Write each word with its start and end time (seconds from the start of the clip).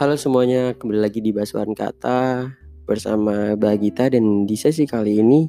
Halo 0.00 0.16
semuanya, 0.16 0.72
kembali 0.80 0.96
lagi 0.96 1.20
di 1.20 1.28
Basuhan 1.28 1.76
Kata 1.76 2.48
bersama 2.88 3.52
Bagita 3.52 4.08
dan 4.08 4.48
di 4.48 4.56
sesi 4.56 4.88
kali 4.88 5.20
ini 5.20 5.44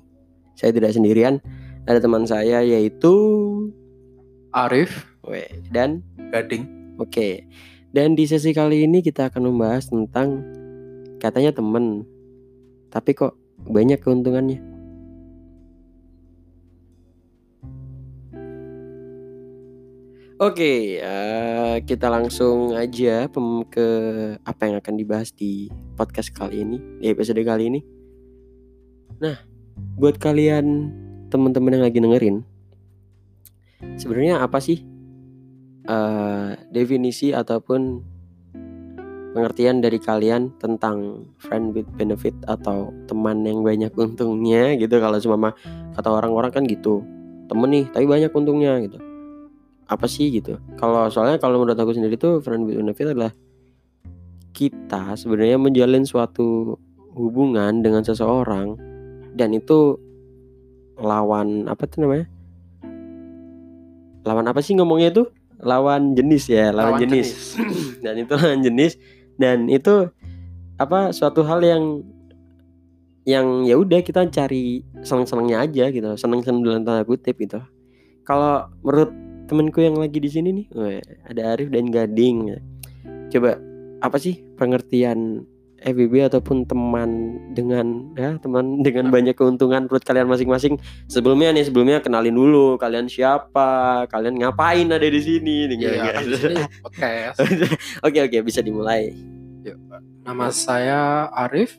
saya 0.60 0.76
tidak 0.76 0.92
sendirian, 0.92 1.40
ada 1.88 2.04
teman 2.04 2.28
saya 2.28 2.60
yaitu 2.60 3.16
Arif 4.52 5.08
we, 5.24 5.48
dan 5.72 6.04
Gading 6.36 6.68
oke. 7.00 7.48
Dan 7.96 8.20
di 8.20 8.28
sesi 8.28 8.52
kali 8.52 8.84
ini 8.84 9.00
kita 9.00 9.32
akan 9.32 9.56
membahas 9.56 9.88
tentang 9.88 10.44
katanya 11.24 11.56
temen, 11.56 12.04
tapi 12.92 13.16
kok 13.16 13.40
banyak 13.56 14.04
keuntungannya. 14.04 14.60
Oke, 20.42 20.98
eh, 20.98 21.76
kita 21.86 22.10
langsung 22.10 22.74
aja 22.74 23.30
ke 23.70 23.88
apa 24.42 24.62
yang 24.66 24.82
akan 24.82 24.98
dibahas 24.98 25.30
di 25.38 25.70
podcast 25.94 26.34
kali 26.34 26.66
ini, 26.66 26.82
di 26.98 27.14
episode 27.14 27.38
kali 27.46 27.70
ini. 27.70 27.78
Nah, 29.22 29.38
buat 30.02 30.18
kalian 30.18 30.90
teman-teman 31.30 31.78
yang 31.78 31.86
lagi 31.86 32.02
dengerin, 32.02 32.42
sebenarnya 34.02 34.42
apa 34.42 34.58
sih 34.58 34.82
eh, 35.86 36.50
definisi 36.74 37.38
ataupun 37.38 38.02
pengertian 39.38 39.78
dari 39.78 40.02
kalian 40.02 40.58
tentang 40.58 41.30
friend 41.38 41.78
with 41.78 41.86
benefit 41.94 42.34
atau 42.50 42.90
teman 43.06 43.46
yang 43.46 43.62
banyak 43.62 43.94
untungnya 43.94 44.74
gitu? 44.74 44.98
Kalau 44.98 45.22
cuma 45.22 45.38
mah 45.38 45.54
kata 45.94 46.10
orang-orang 46.10 46.50
kan 46.50 46.66
gitu, 46.66 47.06
temen 47.46 47.70
nih 47.70 47.86
tapi 47.94 48.10
banyak 48.10 48.34
untungnya 48.34 48.82
gitu 48.90 49.11
apa 49.92 50.08
sih 50.08 50.32
gitu. 50.32 50.56
Kalau 50.80 51.12
soalnya 51.12 51.36
kalau 51.36 51.60
menurut 51.60 51.76
aku 51.76 51.92
sendiri 51.92 52.16
tuh 52.16 52.40
friend 52.40 52.64
with 52.64 52.80
benefit 52.80 53.12
adalah 53.12 53.36
kita 54.56 55.20
sebenarnya 55.20 55.60
menjalin 55.60 56.08
suatu 56.08 56.80
hubungan 57.12 57.84
dengan 57.84 58.08
seseorang 58.08 58.80
dan 59.36 59.52
itu 59.52 60.00
lawan 60.96 61.68
apa 61.68 61.84
tuh 61.92 62.08
namanya? 62.08 62.32
Lawan 64.24 64.48
apa 64.48 64.64
sih 64.64 64.80
ngomongnya 64.80 65.12
itu? 65.12 65.24
Lawan 65.60 66.16
jenis 66.16 66.48
ya 66.48 66.72
lawan, 66.72 66.96
Lawan 66.96 67.02
jenis. 67.04 67.60
dan 68.06 68.16
itu 68.16 68.32
lawan 68.32 68.64
jenis 68.64 68.96
dan 69.36 69.68
itu 69.68 70.08
apa 70.80 71.12
suatu 71.12 71.44
hal 71.44 71.60
yang 71.62 71.84
yang 73.28 73.68
ya 73.70 73.78
udah 73.78 74.02
kita 74.02 74.26
cari 74.34 74.82
seneng-senengnya 75.06 75.62
aja 75.62 75.94
gitu 75.94 76.10
seneng-seneng 76.18 76.66
dalam 76.66 76.82
tanda 76.82 77.06
kutip 77.06 77.38
gitu 77.38 77.62
kalau 78.26 78.66
menurut 78.82 79.14
temanku 79.52 79.84
yang 79.84 80.00
lagi 80.00 80.24
di 80.24 80.30
sini 80.32 80.50
nih 80.56 80.66
weh, 80.72 81.04
ada 81.28 81.52
Arif 81.52 81.68
dan 81.68 81.92
Gading 81.92 82.56
coba 83.28 83.60
apa 84.00 84.16
sih 84.16 84.40
pengertian 84.56 85.44
FBB 85.82 86.30
ataupun 86.30 86.70
teman 86.70 87.42
dengan 87.58 88.14
ya 88.14 88.38
teman 88.40 88.80
dengan 88.86 89.12
banyak 89.12 89.36
keuntungan 89.36 89.90
menurut 89.90 90.06
kalian 90.08 90.30
masing-masing 90.32 90.80
sebelumnya 91.12 91.52
nih 91.52 91.68
sebelumnya 91.68 92.00
kenalin 92.00 92.38
dulu 92.38 92.80
kalian 92.80 93.12
siapa 93.12 94.06
kalian 94.08 94.40
ngapain 94.40 94.88
ada 94.88 95.04
di 95.04 95.20
sini 95.20 95.68
Iya, 95.76 96.14
kan 96.14 96.24
podcast. 96.86 97.38
oke 98.08 98.20
oke 98.24 98.38
bisa 98.46 98.64
dimulai 98.64 99.12
Nama 100.22 100.50
saya 100.54 101.30
Arif. 101.34 101.78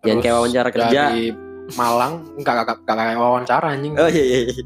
Jangan 0.00 0.04
Terus 0.04 0.24
kayak 0.24 0.36
wawancara 0.36 0.68
kerja. 0.72 1.02
Dari 1.12 1.28
Malang, 1.76 2.14
enggak 2.34 2.52
enggak 2.56 2.76
enggak 2.82 2.96
kayak 2.96 3.20
wawancara 3.20 3.66
anjing. 3.76 3.92
oh 3.94 4.10
iya, 4.10 4.24
iya. 4.24 4.38
iya. 4.50 4.64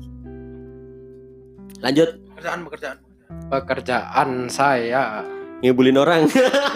lanjut 1.85 2.24
Pekerjaan 2.45 2.69
pekerjaan. 2.69 2.99
Pekerjaan 3.49 4.31
saya, 4.53 5.25
ngibulin 5.65 5.97
orang 5.97 6.29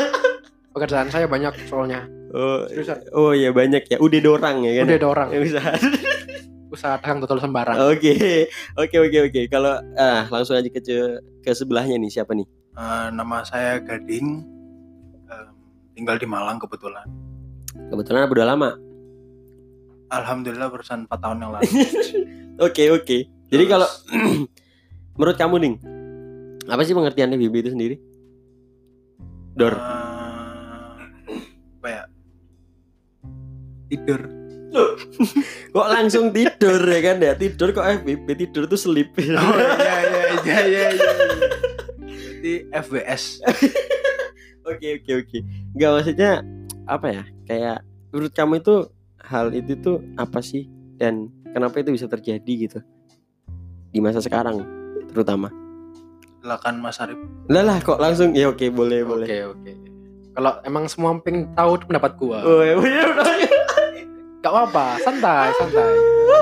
pekerjaan 0.72 1.12
saya 1.12 1.28
banyak 1.28 1.52
soalnya. 1.68 2.08
oh, 2.32 2.64
Seriusan. 2.64 3.04
oh 3.12 3.36
iya 3.36 3.52
banyak 3.52 3.84
ya 3.84 4.00
udah 4.00 4.20
dorang 4.24 4.64
ya 4.64 4.80
kan 4.80 4.88
Udah 4.88 4.96
ada 4.96 5.08
orang 5.12 5.28
Ya, 5.28 5.40
bisa 5.44 5.60
usaha 6.72 6.96
dagang 6.96 7.20
total 7.20 7.44
sembarang. 7.44 7.76
Oke, 7.84 8.48
oke, 8.80 8.96
oke, 8.96 9.18
oke. 9.28 9.40
Kalau 9.52 9.76
ah 9.92 10.24
langsung 10.32 10.56
aja 10.56 10.72
ke 10.72 10.80
ke 11.44 11.50
sebelahnya 11.52 12.00
nih 12.00 12.16
siapa 12.16 12.32
nih? 12.32 12.48
Eh, 12.72 13.06
nama 13.12 13.44
saya 13.44 13.76
Gading, 13.84 14.40
Em, 15.28 15.48
tinggal 15.92 16.16
di 16.16 16.24
Malang 16.24 16.56
kebetulan. 16.56 17.04
Kebetulan 17.92 18.24
udah 18.24 18.46
lama. 18.48 18.70
Alhamdulillah 20.08 20.72
berusaha 20.72 20.96
4 20.96 21.12
tahun 21.12 21.44
yang 21.44 21.52
lalu. 21.52 21.68
Oke, 22.64 22.88
oke. 22.88 23.18
Jadi 23.52 23.64
kalau 23.68 23.84
menurut 25.18 25.36
kamu 25.36 25.54
nih, 25.60 25.74
apa 26.70 26.82
sih 26.86 26.94
pengertian 26.94 27.34
FBB 27.34 27.54
itu 27.66 27.70
sendiri? 27.74 27.96
Dor. 29.58 29.74
eh, 29.74 29.82
apa 31.82 31.88
ya? 31.90 32.02
Tidur. 33.90 34.20
Kok 35.74 35.88
langsung 35.88 36.30
tidur 36.30 36.78
ya 36.84 37.00
kan 37.00 37.16
ya? 37.24 37.32
Tidur 37.32 37.72
kok 37.72 37.88
FBB 38.04 38.28
tidur 38.36 38.68
tuh 38.68 38.76
selip. 38.76 39.16
Oh 39.16 39.24
iya 39.24 39.96
iya 40.04 40.20
iya 40.44 40.58
iya. 40.60 40.84
iya. 40.92 41.12
Berarti 42.38 42.52
FBS. 42.70 43.24
Oke, 44.68 45.00
oke, 45.00 45.12
oke. 45.24 45.38
Enggak 45.72 45.90
maksudnya 45.96 46.30
apa 46.84 47.08
ya? 47.08 47.24
Kayak 47.48 47.78
menurut 48.12 48.32
kamu 48.36 48.60
itu 48.60 48.76
hal 49.24 49.48
itu 49.56 49.72
tuh 49.80 50.04
apa 50.20 50.44
sih 50.44 50.68
dan 51.00 51.32
kenapa 51.56 51.80
itu 51.80 51.88
bisa 51.88 52.04
terjadi 52.04 52.68
gitu 52.68 52.78
di 53.88 54.04
masa 54.04 54.20
sekarang 54.20 54.77
terutama? 55.18 55.50
Silakan 56.38 56.74
Mas 56.78 57.02
Arif. 57.02 57.18
Lah 57.50 57.66
lah 57.66 57.82
kok 57.82 57.98
langsung 57.98 58.30
ya 58.30 58.46
oke 58.46 58.62
boleh 58.70 59.02
boleh. 59.02 59.26
Oke 59.26 59.38
oke. 59.50 59.72
Kalau 60.38 60.52
emang 60.62 60.86
semua 60.86 61.10
pengen 61.18 61.50
tahu 61.50 61.82
pendapat 61.82 62.14
gua, 62.14 62.38
Oh, 62.46 62.62
ya, 62.62 62.78
iya, 62.78 63.10
udah. 63.10 63.26
gak 64.38 64.52
apa-apa, 64.54 65.02
santai 65.02 65.50
santai. 65.58 65.92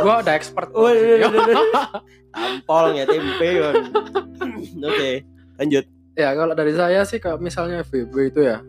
Gua 0.04 0.20
udah 0.20 0.34
expert. 0.37 0.69
Oh, 0.76 0.92
iya, 0.92 1.16
iya, 1.16 1.16
iya, 1.16 1.28
iya. 1.32 1.56
Tampol 2.37 2.84
ya 2.92 3.04
tempe. 3.09 3.48
Oke, 4.84 5.10
lanjut. 5.56 5.84
Ya 6.12 6.28
kalau 6.37 6.53
dari 6.53 6.76
saya 6.76 7.00
sih 7.08 7.16
kalau 7.16 7.41
misalnya 7.41 7.81
FBB 7.81 8.12
itu 8.28 8.41
ya 8.44 8.60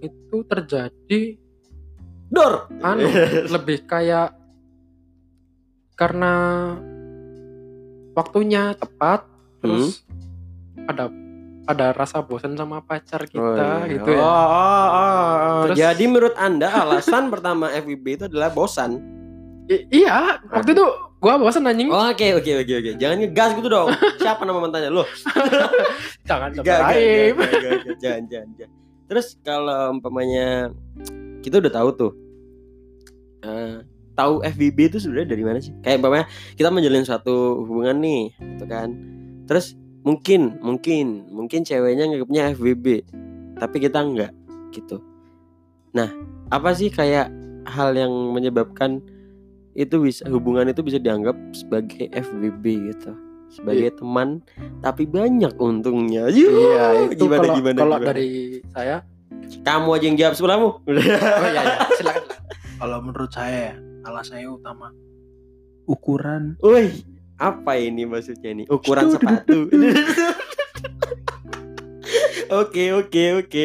itu 0.00 0.36
terjadi 0.44 1.20
Dor. 2.28 2.68
anu 2.80 3.04
lebih 3.56 3.84
kayak 3.84 4.32
karena 5.96 6.32
waktunya 8.12 8.72
tepat 8.76 9.24
terus 9.64 10.04
ada 10.84 11.08
ada 11.64 11.96
rasa 11.96 12.20
bosan 12.20 12.52
sama 12.52 12.84
pacar 12.84 13.24
kita 13.24 13.88
gitu 13.88 14.04
oh, 14.04 14.12
ya. 14.12 14.20
Oh, 14.20 14.28
oh, 14.28 14.88
oh. 14.92 15.60
Terus- 15.64 15.78
Jadi 15.80 16.04
menurut 16.04 16.36
Anda 16.36 16.68
alasan 16.68 17.28
pertama 17.32 17.72
FWB 17.72 18.06
itu 18.14 18.24
adalah 18.28 18.52
bosan. 18.52 19.00
I- 19.64 19.88
iya, 19.90 20.44
waktu 20.44 20.76
itu 20.76 20.84
gua 21.16 21.40
bosan 21.40 21.64
anjing. 21.64 21.88
Oh, 21.88 22.04
Oke, 22.04 22.36
oke, 22.36 22.52
oke, 22.60 22.74
oke. 22.78 22.90
Jangan 23.00 23.16
ngegas 23.16 23.50
gitu 23.56 23.68
dong. 23.72 23.88
Siapa 24.20 24.44
nama 24.44 24.60
mantannya 24.60 24.92
lo? 24.92 25.08
Jangan 26.28 26.52
gak. 26.52 26.64
Jangan, 27.96 28.22
jangan, 28.28 28.48
jangan. 28.60 28.70
Terus 29.04 29.26
kalau 29.40 29.96
umpamanya 29.96 30.68
kita 31.40 31.64
udah 31.64 31.72
tahu 31.72 31.88
tuh. 31.94 32.12
eh, 33.40 33.84
tahu 34.12 34.40
FBB 34.42 34.78
itu 34.88 34.98
sebenarnya 35.00 35.28
dari 35.28 35.44
mana 35.44 35.58
sih? 35.60 35.72
Kayak 35.80 36.00
umpamanya 36.00 36.26
kita 36.56 36.68
menjalin 36.68 37.04
suatu 37.04 37.64
hubungan 37.64 37.96
nih, 38.00 38.22
gitu 38.36 38.64
kan. 38.64 38.88
Terus 39.44 39.76
mungkin, 40.04 40.60
mungkin, 40.60 41.28
mungkin 41.32 41.64
ceweknya 41.64 42.08
nganggapnya 42.08 42.54
FBB, 42.56 42.86
tapi 43.60 43.76
kita 43.80 44.00
enggak 44.00 44.32
gitu. 44.72 45.00
Nah, 45.94 46.10
apa 46.50 46.74
sih 46.74 46.90
kayak 46.90 47.30
hal 47.64 47.96
yang 47.96 48.12
menyebabkan 48.34 49.00
itu 49.74 49.98
bisa 50.06 50.22
hubungan 50.30 50.70
itu 50.70 50.80
bisa 50.86 51.02
dianggap 51.02 51.34
sebagai 51.50 52.06
FBB 52.14 52.94
gitu 52.94 53.12
sebagai 53.50 53.94
teman 53.98 54.42
tapi 54.82 55.06
banyak 55.06 55.54
untungnya 55.58 56.26
Iya, 56.26 57.10
itu 57.10 57.26
gimana, 57.26 57.42
kalau 57.46 57.54
gimana, 57.58 57.78
kalau 57.78 57.96
gimana? 57.98 58.08
dari 58.10 58.30
saya 58.74 58.96
kamu 59.62 59.88
aja 59.94 60.04
yang 60.10 60.18
jawab 60.18 60.34
sebelahmu 60.34 60.68
Oh 60.90 61.48
iya, 61.50 61.62
iya. 61.62 61.76
silakan. 61.94 62.22
Kalau 62.74 62.98
menurut 63.02 63.30
saya 63.30 63.58
ya, 63.70 63.74
alasannya 64.06 64.48
utama 64.50 64.90
ukuran 65.86 66.58
Wih, 66.62 66.90
apa 67.36 67.72
ini 67.76 68.06
maksudnya 68.06 68.50
ini? 68.52 68.64
Ukuran 68.66 69.10
sepatu. 69.10 69.68
Oke, 72.52 72.92
oke, 72.92 73.24
oke. 73.40 73.62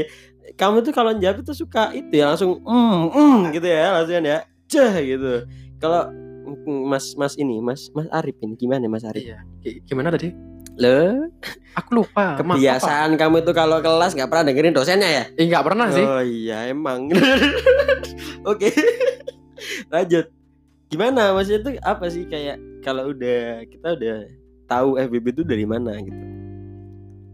Kamu 0.56 0.82
tuh 0.82 0.92
kalau 0.92 1.12
jawab 1.14 1.44
tuh 1.44 1.54
suka 1.54 1.92
itu 1.92 2.10
ya 2.16 2.32
langsung 2.32 2.58
mm, 2.64 3.00
mm, 3.12 3.40
gitu 3.54 3.68
ya, 3.68 3.86
langsung 3.94 4.24
ya. 4.24 4.40
Ceh 4.66 4.94
gitu. 5.06 5.46
Kalau 5.78 6.08
mm, 6.48 6.88
Mas 6.88 7.14
Mas 7.14 7.36
ini, 7.36 7.60
Mas 7.60 7.92
Mas 7.92 8.08
Arif 8.10 8.36
ini 8.40 8.56
gimana 8.56 8.88
Mas 8.88 9.04
Arif? 9.04 9.22
Iya. 9.22 9.44
Gi- 9.62 9.84
Gimana 9.86 10.10
tadi? 10.10 10.32
Lo 10.80 11.28
Aku 11.76 11.90
lupa. 11.94 12.40
Maaf, 12.40 12.40
apa? 12.40 12.56
kebiasaan 12.56 13.20
kamu 13.20 13.44
itu 13.44 13.52
kalau 13.52 13.78
kelas 13.80 14.16
nggak 14.16 14.30
pernah 14.32 14.44
dengerin 14.48 14.74
dosennya 14.74 15.10
ya? 15.12 15.24
Eh, 15.36 15.46
nggak 15.46 15.64
pernah 15.64 15.88
sih. 15.92 16.04
Oh 16.04 16.24
iya 16.24 16.72
emang. 16.72 17.12
Oke. 18.50 18.72
Lanjut. 19.94 20.32
Gimana 20.90 21.32
maksudnya 21.32 21.60
itu 21.60 21.72
apa 21.80 22.06
sih 22.08 22.26
kayak 22.26 22.58
kalau 22.82 23.14
udah 23.14 23.42
kita 23.66 23.94
udah 23.94 24.18
tahu 24.66 24.90
FBB 25.00 25.26
itu 25.32 25.44
dari 25.44 25.66
mana 25.66 25.94
gitu? 25.98 26.24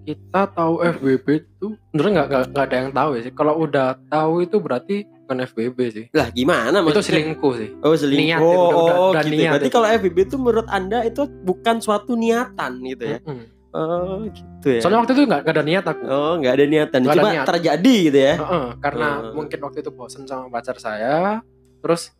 kita 0.06 0.46
tahu 0.48 0.86
FBB 0.86 1.28
itu 1.42 1.68
sebenarnya 1.90 2.14
nggak 2.22 2.42
nggak 2.54 2.64
ada 2.64 2.76
yang 2.78 2.92
tahu 2.94 3.10
ya 3.12 3.22
sih. 3.26 3.34
Kalau 3.34 3.54
udah 3.58 3.98
tahu 4.06 4.34
itu 4.40 4.58
berarti 4.60 4.96
bukan 5.26 5.38
FBB 5.42 5.78
sih. 5.90 6.06
Lah 6.14 6.30
gimana 6.30 6.78
Itu 6.78 6.94
maksudnya? 6.94 7.10
selingkuh 7.10 7.54
sih. 7.58 7.70
Oh 7.82 7.96
selingkuh. 7.98 8.22
Niat 8.22 8.38
itu, 8.38 8.46
oh, 8.46 8.70
udah- 8.86 8.98
udah 9.10 9.24
gitu. 9.26 9.34
niat 9.34 9.50
Berarti 9.50 9.66
itu. 9.66 9.74
kalau 9.74 9.88
FBB 9.90 10.18
itu 10.22 10.38
menurut 10.38 10.68
anda 10.70 11.00
itu 11.02 11.22
bukan 11.42 11.76
suatu 11.82 12.14
niatan 12.14 12.72
gitu 12.86 13.04
ya? 13.04 13.20
Mm-mm. 13.20 13.46
Oh 13.74 14.30
gitu 14.30 14.68
ya. 14.70 14.80
Soalnya 14.80 15.00
waktu 15.02 15.12
itu 15.12 15.22
nggak 15.26 15.40
nggak 15.42 15.56
ada 15.58 15.66
niat 15.66 15.86
aku. 15.90 16.04
Oh 16.06 16.34
nggak 16.38 16.54
ada 16.54 16.66
niatan, 16.70 17.00
ada 17.02 17.10
cuma 17.12 17.30
niat. 17.34 17.46
terjadi 17.50 17.96
gitu 18.06 18.20
ya? 18.22 18.34
Heeh, 18.38 18.66
karena 18.78 19.08
Oh. 19.10 19.34
mungkin 19.34 19.58
waktu 19.60 19.78
itu 19.82 19.90
bosen 19.90 20.24
sama 20.24 20.54
pacar 20.54 20.78
saya, 20.78 21.42
terus 21.82 22.14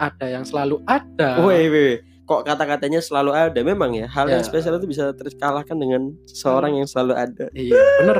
ada 0.00 0.26
yang 0.26 0.42
selalu 0.42 0.80
ada. 0.84 1.36
Woi, 1.38 1.68
woi, 1.68 1.90
kok 2.24 2.42
kata-katanya 2.42 2.98
selalu 2.98 3.30
ada? 3.30 3.60
Memang 3.60 3.92
ya, 3.92 4.08
hal 4.08 4.26
yang 4.26 4.40
Ya. 4.40 4.46
spesial 4.46 4.76
itu 4.76 4.88
bisa 4.88 5.12
terkalahkan 5.12 5.76
dengan 5.76 6.16
seorang 6.24 6.72
yang 6.74 6.88
selalu 6.88 7.14
ada. 7.14 7.46
Iya, 7.52 7.76
bener. 8.00 8.16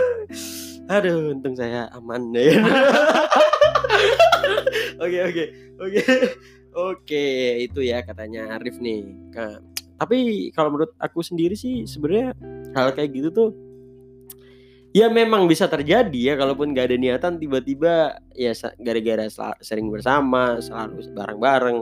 Aduh, 0.92 1.32
untung 1.32 1.54
saya 1.54 1.88
aman 1.90 2.30
deh. 2.30 2.50
Oke, 5.00 5.16
oke, 5.22 5.44
oke, 5.80 6.02
oke. 6.74 7.26
Itu 7.58 7.80
ya 7.80 8.04
katanya 8.04 8.52
Arif 8.52 8.76
nih. 8.76 9.00
Ka- 9.32 9.60
Tapi 9.96 10.16
kalau 10.50 10.72
menurut 10.72 10.92
aku 10.96 11.20
sendiri 11.20 11.52
sih 11.52 11.84
sebenarnya 11.84 12.32
hal 12.72 12.92
kayak 12.92 13.12
gitu 13.12 13.28
tuh 13.30 13.48
ya 14.90 15.06
memang 15.06 15.46
bisa 15.46 15.70
terjadi 15.70 16.34
ya 16.34 16.34
kalaupun 16.34 16.74
gak 16.74 16.90
ada 16.90 16.96
niatan 16.98 17.38
tiba-tiba 17.38 18.18
ya 18.34 18.52
gara-gara 18.82 19.30
sering 19.62 19.90
bersama 19.90 20.58
selalu 20.58 21.10
bareng-bareng. 21.14 21.78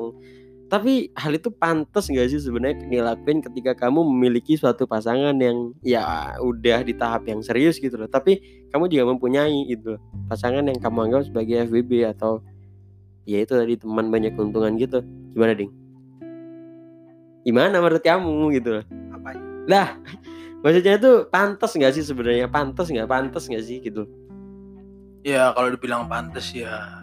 Tapi 0.68 1.08
hal 1.16 1.32
itu 1.32 1.48
pantas 1.48 2.12
gak 2.12 2.28
sih 2.28 2.36
sebenarnya 2.44 2.84
dilakuin 2.92 3.40
ketika 3.40 3.72
kamu 3.88 4.04
memiliki 4.04 4.52
suatu 4.60 4.84
pasangan 4.84 5.32
yang 5.40 5.72
ya 5.80 6.36
udah 6.44 6.84
di 6.84 6.92
tahap 6.92 7.24
yang 7.24 7.40
serius 7.40 7.80
gitu 7.80 7.96
loh. 7.96 8.08
Tapi 8.08 8.68
kamu 8.68 8.92
juga 8.92 9.04
mempunyai 9.16 9.64
gitu 9.64 9.96
loh, 9.96 10.00
pasangan 10.28 10.68
yang 10.68 10.76
kamu 10.76 11.08
anggap 11.08 11.24
sebagai 11.24 11.72
FBB 11.72 12.04
atau 12.12 12.44
ya 13.24 13.40
itu 13.40 13.56
tadi 13.56 13.80
teman 13.80 14.12
banyak 14.12 14.36
keuntungan 14.36 14.76
gitu. 14.76 15.00
Gimana 15.32 15.56
ding? 15.56 15.72
Gimana 17.48 17.80
menurut 17.80 18.04
kamu 18.04 18.52
gitu 18.60 18.68
loh? 18.76 18.84
Apanya? 19.16 19.48
lah 19.68 20.00
maksudnya 20.58 20.94
itu 20.94 21.10
pantas 21.26 21.70
nggak 21.70 21.92
sih 21.92 22.02
sebenarnya 22.02 22.46
pantas 22.46 22.86
nggak 22.86 23.06
pantas 23.06 23.44
nggak 23.44 23.62
sih 23.62 23.78
gitu 23.78 24.04
Ya 25.20 25.50
kalau 25.50 25.68
dibilang 25.68 26.06
pantas 26.06 26.50
ya 26.50 27.02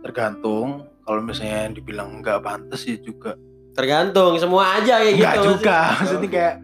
tergantung. 0.00 0.86
Kalau 1.02 1.18
misalnya 1.18 1.66
yang 1.66 1.74
dibilang 1.74 2.20
nggak 2.20 2.38
pantas 2.38 2.84
ya 2.84 2.96
juga. 2.96 3.34
tergantung 3.72 4.36
semua 4.36 4.76
aja 4.76 5.00
kayak 5.00 5.16
gitu 5.16 5.24
Nggak 5.24 5.36
juga. 5.40 5.78
maksudnya. 5.80 5.96
Maksudnya 5.96 6.28
kayak 6.28 6.54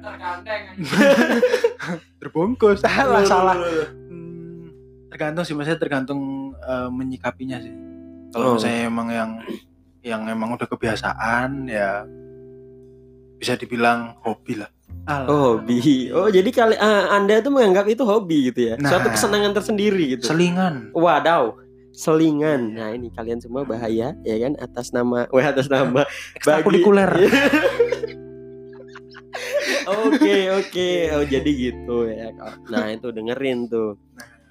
terbungkus. 2.21 2.79
Salah 2.85 3.25
salah. 3.25 3.57
Hmm, 3.57 4.69
tergantung 5.09 5.43
sih 5.43 5.57
maksudnya 5.57 5.81
tergantung 5.81 6.21
eh, 6.55 6.89
menyikapinya 6.93 7.57
sih. 7.59 7.73
Kalau 8.29 8.45
Oh. 8.45 8.55
misalnya 8.61 8.81
emang 8.85 9.09
yang 9.09 9.31
yang 10.05 10.23
emang 10.29 10.53
udah 10.53 10.69
kebiasaan 10.69 11.65
ya 11.67 12.05
bisa 13.35 13.57
dibilang 13.57 14.21
hobi 14.21 14.61
lah. 14.61 14.69
Alah. 15.09 15.27
Oh, 15.33 15.41
hobi. 15.57 16.13
Oh, 16.13 16.29
jadi 16.29 16.51
kali 16.53 16.77
ah, 16.77 17.17
Anda 17.17 17.41
tuh 17.41 17.49
menganggap 17.49 17.89
itu 17.89 18.05
hobi 18.05 18.53
gitu 18.53 18.73
ya. 18.73 18.75
Nah. 18.77 18.93
Suatu 18.93 19.09
kesenangan 19.09 19.57
tersendiri 19.57 20.17
gitu. 20.17 20.29
Selingan. 20.29 20.93
Wadaw. 20.93 21.57
Selingan. 21.97 22.77
Nah, 22.77 22.93
ini 22.93 23.09
kalian 23.17 23.41
semua 23.41 23.65
bahaya 23.65 24.13
ya 24.21 24.37
kan 24.37 24.53
atas 24.61 24.93
nama 24.93 25.25
wah 25.35 25.47
atas 25.49 25.73
nama 25.73 26.05
Ekstrakurikuler. 26.37 27.13
Oke, 29.89 30.53
oke. 30.53 30.91
Oh, 31.17 31.25
jadi 31.25 31.49
gitu 31.49 32.13
ya. 32.13 32.29
Nah, 32.69 32.93
itu 32.93 33.09
dengerin 33.09 33.73
tuh. 33.73 33.97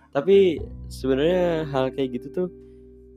Tapi 0.09 0.57
sebenarnya 0.89 1.69
hal 1.69 1.93
kayak 1.93 2.09
gitu 2.17 2.27
tuh 2.33 2.47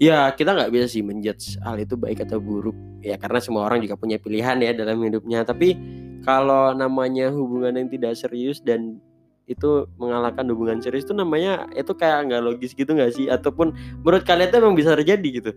ya 0.01 0.33
kita 0.33 0.57
nggak 0.57 0.73
bisa 0.73 0.87
sih 0.89 1.05
menjudge 1.05 1.61
hal 1.61 1.77
itu 1.77 1.93
baik 1.95 2.25
atau 2.25 2.41
buruk 2.41 2.73
ya 3.05 3.21
karena 3.21 3.37
semua 3.37 3.69
orang 3.69 3.85
juga 3.85 4.01
punya 4.01 4.17
pilihan 4.17 4.57
ya 4.57 4.73
dalam 4.73 4.97
hidupnya 5.05 5.45
tapi 5.45 5.77
kalau 6.25 6.77
namanya 6.77 7.33
hubungan 7.33 7.77
yang 7.81 7.89
tidak 7.89 8.17
serius 8.17 8.61
dan 8.61 9.01
itu 9.51 9.89
mengalahkan 9.99 10.47
hubungan 10.47 10.79
serius 10.79 11.03
itu 11.03 11.15
namanya 11.17 11.67
itu 11.75 11.91
kayak 11.91 12.31
nggak 12.31 12.43
logis 12.45 12.71
gitu 12.77 12.95
nggak 12.95 13.11
sih? 13.15 13.27
Ataupun 13.27 13.75
menurut 14.07 14.23
kalian 14.23 14.49
itu 14.53 14.57
emang 14.63 14.77
bisa 14.79 14.95
terjadi 14.95 15.29
gitu 15.43 15.53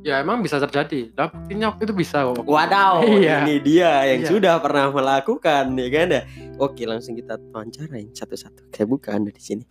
Ya 0.00 0.22
emang 0.22 0.40
bisa 0.40 0.56
terjadi. 0.58 1.10
Lah 1.12 1.28
buktinya 1.28 1.74
waktu 1.74 1.82
itu 1.84 1.94
bisa 1.94 2.22
kok. 2.22 2.42
Wadaw, 2.42 3.02
Iya. 3.18 3.42
ini 3.44 3.56
dia 3.58 3.90
yang 4.06 4.22
Iya. 4.22 4.30
sudah 4.30 4.54
pernah 4.58 4.88
melakukan, 4.88 5.74
ya 5.74 5.88
kan? 5.88 6.06
ya? 6.08 6.22
Oke, 6.56 6.82
langsung 6.84 7.14
kita 7.14 7.34
wawancarain 7.50 8.10
satu-satu. 8.12 8.70
Saya 8.70 8.86
buka 8.86 9.12
anda 9.12 9.30
di 9.30 9.38
sini. 9.38 9.62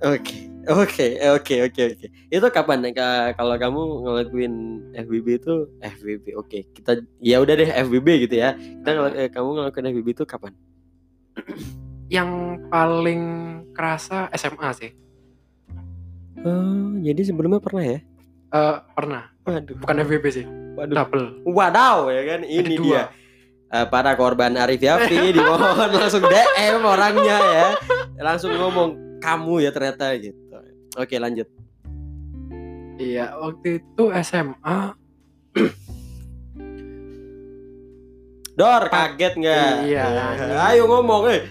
Oke, 0.00 0.48
oke, 0.66 1.06
oke, 1.22 1.54
oke, 1.62 1.82
oke. 1.92 2.06
Itu 2.26 2.46
kapan? 2.50 2.88
Ka- 2.90 3.32
Kalau 3.32 3.54
kamu 3.54 3.80
ngelakuin 4.02 4.54
FBB 4.96 5.26
itu 5.36 5.54
FBB, 5.78 6.24
oke. 6.34 6.58
Kita 6.72 6.92
ya 7.18 7.36
udah 7.38 7.54
deh 7.54 7.68
FBB 7.68 8.08
gitu 8.22 8.36
ya. 8.36 8.56
Kita 8.56 8.90
ngel- 8.90 9.16
eh, 9.18 9.28
kamu 9.28 9.48
ngelakuin 9.54 9.86
FBB 9.92 10.08
itu 10.12 10.24
kapan? 10.24 10.52
Yang 12.08 12.30
paling 12.66 13.22
kerasa 13.72 14.32
SMA 14.32 14.68
sih. 14.72 14.90
Oh, 16.38 16.96
jadi 16.96 17.22
sebelumnya 17.22 17.58
pernah 17.58 17.84
ya? 17.84 17.98
Eh 18.46 18.76
pernah. 18.92 19.35
Waduh, 19.46 19.74
Bukan 19.78 19.96
FBB 20.02 20.24
sih. 20.28 20.44
waduh. 20.74 20.94
Double. 20.98 21.26
Wadaw, 21.46 22.10
ya 22.10 22.22
kan? 22.26 22.40
Ini 22.42 22.60
Ada 22.60 22.68
dia. 22.68 22.76
dua. 22.76 23.02
Eh, 23.66 23.86
para 23.88 24.14
korban 24.14 24.54
Arif 24.54 24.78
Yafi 24.78 25.18
dimohon 25.34 25.90
langsung 25.90 26.22
DM 26.22 26.78
orangnya 26.80 27.34
ya 27.34 27.68
langsung 28.16 28.54
ngomong 28.54 28.94
kamu 29.18 29.58
ya 29.58 29.70
ternyata 29.70 30.14
gitu 30.14 30.38
oke 30.94 31.10
lanjut 31.12 31.50
Iya, 32.96 33.34
waktu 33.36 33.82
itu 33.82 34.04
SMA. 34.22 34.94
Dor 38.54 38.86
kaget 38.86 39.34
nggak 39.36 39.68
Iya, 39.84 40.04
ayo 40.70 40.86
ngomong 40.86 41.28
eh 41.28 41.42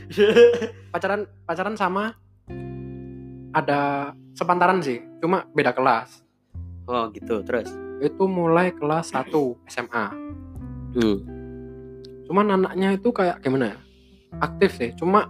pacaran 0.96 1.28
pacaran 1.44 1.76
sama 1.76 2.16
ada 3.52 4.12
sepantaran 4.32 4.80
sih, 4.80 5.00
cuma 5.20 5.46
beda 5.52 5.72
kelas. 5.72 6.24
oh 6.86 7.12
gitu 7.12 7.44
terus 7.44 7.68
Itu 7.98 8.26
mulai 8.26 8.72
kelas 8.72 9.10
1 9.10 9.32
SMA. 9.66 10.06
hmm. 10.94 11.18
Cuman 12.26 12.46
anaknya 12.52 12.92
itu 12.92 13.10
kayak 13.10 13.40
gimana 13.40 13.72
ya? 13.72 13.78
Aktif 14.36 14.76
sih, 14.76 14.92
cuma 14.94 15.30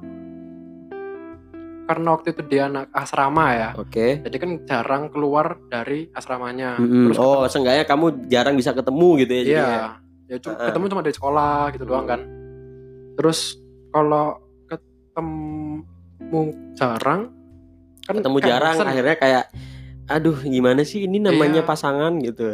karena 1.85 2.07
waktu 2.11 2.33
itu 2.33 2.41
dia 2.43 2.65
anak 2.65 2.89
asrama 2.89 3.45
ya. 3.51 3.69
oke 3.75 4.25
Jadi 4.25 4.37
kan 4.39 4.49
jarang 4.65 5.03
keluar 5.07 5.61
dari 5.67 6.09
asramanya. 6.11 6.81
Mm-mm. 6.81 7.05
Terus 7.05 7.17
oh 7.19 7.45
seenggaknya 7.45 7.85
kamu 7.85 8.25
jarang 8.25 8.57
bisa 8.57 8.73
ketemu 8.73 9.07
gitu 9.19 9.31
ya 9.31 9.37
Iya. 9.37 9.45
jadinya. 9.45 9.89
Ya 10.25 10.37
cu- 10.39 10.49
Heeh. 10.49 10.65
ketemu 10.65 10.85
cuma 10.89 11.01
di 11.01 11.13
sekolah 11.13 11.59
gitu 11.69 11.83
doang 11.85 12.07
kan. 12.09 12.21
Terus 13.13 13.61
kalau 13.91 14.41
ketemu 14.65 16.41
jarang 16.73 17.21
kan 18.01 18.13
ketemu 18.17 18.37
jarang 18.39 18.75
bosen. 18.75 18.89
akhirnya 18.89 19.15
kayak 19.15 19.43
aduh 20.05 20.37
gimana 20.37 20.85
sih 20.85 21.09
ini 21.09 21.17
namanya 21.17 21.61
Iya. 21.61 21.67
pasangan 21.67 22.13
gitu 22.21 22.45